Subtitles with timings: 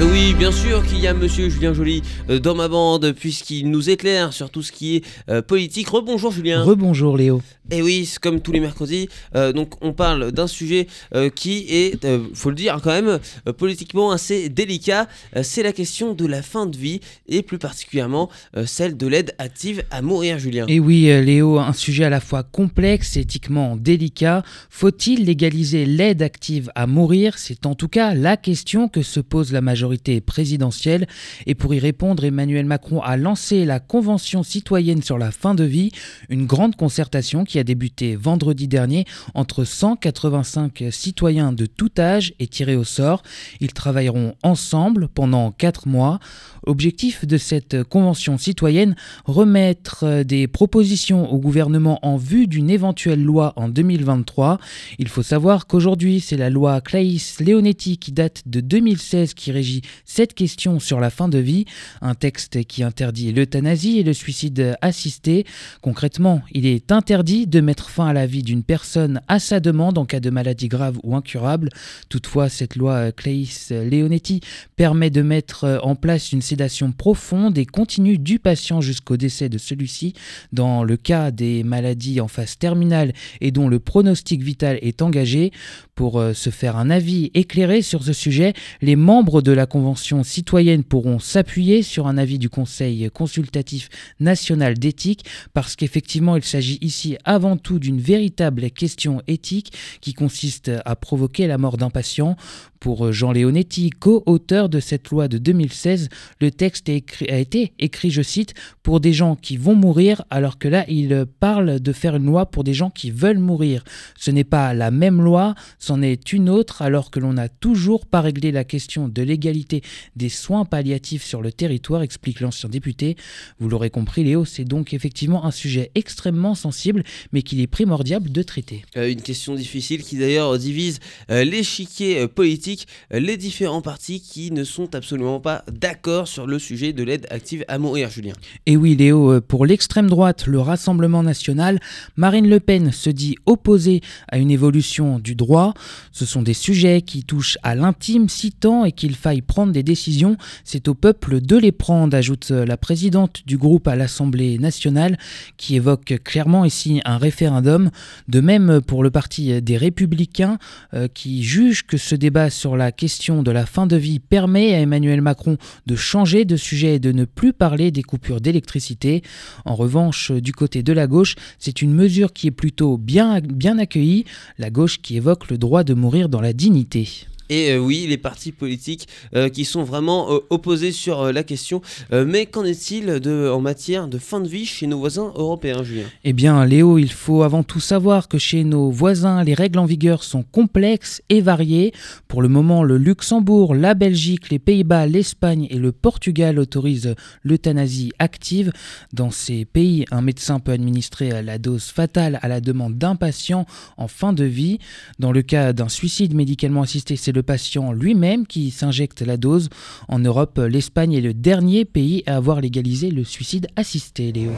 [0.00, 3.88] Oui, bien sûr qu'il y a Monsieur Julien Joly euh, dans ma bande, puisqu'il nous
[3.88, 5.88] éclaire sur tout ce qui est euh, politique.
[5.88, 6.62] Rebonjour Julien.
[6.62, 7.40] Rebonjour Léo.
[7.70, 10.88] Et oui, c'est comme tous les mercredis, euh, donc on parle d'un sujet
[11.36, 13.18] qui est, faut le dire quand même,
[13.56, 15.06] politiquement assez délicat.
[15.42, 18.28] c'est la question de la fin de vie et plus particulièrement
[18.66, 20.66] celle de l'aide active à mourir, Julien.
[20.68, 24.42] Et oui, Léo, un sujet à la fois complexe et éthiquement délicat.
[24.68, 27.38] Faut-il légaliser l'aide active à mourir?
[27.38, 29.81] C'est en tout cas la question que se pose la majorité
[30.24, 31.06] présidentielle.
[31.46, 35.64] Et pour y répondre, Emmanuel Macron a lancé la Convention citoyenne sur la fin de
[35.64, 35.90] vie,
[36.28, 39.04] une grande concertation qui a débuté vendredi dernier
[39.34, 43.22] entre 185 citoyens de tout âge et tirés au sort.
[43.60, 46.18] Ils travailleront ensemble pendant quatre mois.
[46.66, 53.52] Objectif de cette convention citoyenne, remettre des propositions au gouvernement en vue d'une éventuelle loi
[53.56, 54.58] en 2023.
[54.98, 59.71] Il faut savoir qu'aujourd'hui, c'est la loi Claes-Leonetti qui date de 2016 qui régit
[60.04, 61.64] cette question sur la fin de vie,
[62.02, 65.46] un texte qui interdit l'euthanasie et le suicide assisté.
[65.80, 69.96] Concrètement, il est interdit de mettre fin à la vie d'une personne à sa demande
[69.96, 71.70] en cas de maladie grave ou incurable.
[72.08, 74.40] Toutefois, cette loi Claes-Leonetti
[74.76, 79.58] permet de mettre en place une sédation profonde et continue du patient jusqu'au décès de
[79.58, 80.14] celui-ci
[80.52, 85.52] dans le cas des maladies en phase terminale et dont le pronostic vital est engagé.
[85.94, 90.22] Pour euh, se faire un avis éclairé sur ce sujet, les membres de la Convention
[90.22, 93.88] citoyenne pourront s'appuyer sur un avis du Conseil consultatif
[94.20, 95.24] national d'éthique
[95.54, 101.46] parce qu'effectivement il s'agit ici avant tout d'une véritable question éthique qui consiste à provoquer
[101.46, 102.36] la mort d'un patient.
[102.82, 106.08] Pour Jean Leonetti, co-auteur de cette loi de 2016,
[106.40, 110.66] le texte a, été écrit, je cite, pour des gens qui vont mourir, alors que
[110.66, 113.84] là, il parle de faire une loi pour des gens qui veulent mourir.
[114.18, 118.04] Ce n'est pas la même loi, c'en est une autre, alors que l'on n'a toujours
[118.04, 119.82] pas réglé la question de l'égalité
[120.16, 123.16] des soins palliatifs sur le territoire, explique l'ancien député.
[123.60, 128.24] Vous l'aurez compris, Léo, c'est donc effectivement un sujet extrêmement sensible, mais qu'il est primordial
[128.24, 128.82] de traiter.
[128.96, 130.98] Euh, une question difficile qui d'ailleurs divise
[131.30, 132.26] euh, l'échiquier euh,
[132.72, 137.26] politique les différents partis qui ne sont absolument pas d'accord sur le sujet de l'aide
[137.30, 138.32] active à mourir, Julien.
[138.66, 141.80] Et oui, Léo, euh, pour l'extrême droite, le Rassemblement national,
[142.16, 145.74] Marine Le Pen se dit opposée à une évolution du droit.
[146.12, 149.82] Ce sont des sujets qui touchent à l'intime, si tant et qu'il faille prendre des
[149.82, 155.18] décisions, c'est au peuple de les prendre, ajoute la présidente du groupe à l'Assemblée nationale,
[155.56, 157.90] qui évoque clairement ici un référendum.
[158.28, 160.58] De même pour le parti des Républicains,
[160.94, 164.72] euh, qui juge que ce débat sur la question de la fin de vie permet
[164.72, 165.56] à Emmanuel Macron
[165.86, 169.22] de changer de sujet et de ne plus parler des coupures d'électricité.
[169.64, 173.80] En revanche, du côté de la gauche, c'est une mesure qui est plutôt bien, bien
[173.80, 174.26] accueillie,
[174.58, 177.26] la gauche qui évoque le droit de mourir dans la dignité.
[177.48, 181.82] Et euh, oui, les partis politiques euh, qui sont vraiment euh, opposés sur la question.
[182.10, 186.04] mais qu'en est-il en matière de fin de vie chez nos voisins européens, Julien?
[186.24, 189.84] Eh bien, Léo, il faut avant tout savoir que chez nos voisins, les règles en
[189.84, 191.92] vigueur sont complexes et variées.
[192.28, 198.12] Pour le moment, le Luxembourg, la Belgique, les Pays-Bas, l'Espagne et le Portugal autorisent l'euthanasie
[198.18, 198.72] active.
[199.12, 203.66] Dans ces pays, un médecin peut administrer la dose fatale à la demande d'un patient
[203.96, 204.78] en fin de vie.
[205.18, 209.68] Dans le cas d'un suicide médicalement assisté, c'est patient lui-même qui s'injecte la dose.
[210.08, 214.52] En Europe, l'Espagne est le dernier pays à avoir légalisé le suicide assisté, Léo.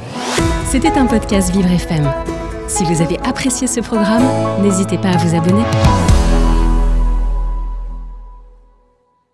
[0.67, 2.11] C'était un podcast Vivre FM.
[2.67, 4.25] Si vous avez apprécié ce programme,
[4.63, 5.65] n'hésitez pas à vous abonner.